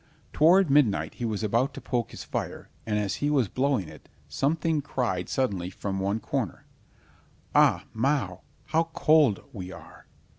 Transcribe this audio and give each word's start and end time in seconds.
Toward 0.33 0.71
midnight 0.71 1.13
he 1.13 1.25
was 1.25 1.43
about 1.43 1.75
to 1.75 1.79
poke 1.79 2.09
his 2.09 2.23
fire, 2.23 2.69
and 2.87 2.97
as 2.97 3.17
he 3.17 3.29
was 3.29 3.47
blowing 3.47 3.87
it, 3.87 4.09
something 4.27 4.81
cried 4.81 5.29
suddenly 5.29 5.69
from 5.69 5.99
one 5.99 6.19
cornier, 6.19 6.63
"Au, 7.53 7.81
miau! 7.93 8.41
how 8.65 8.85
cold 8.95 9.43
we 9.53 9.71
are!" 9.71 10.07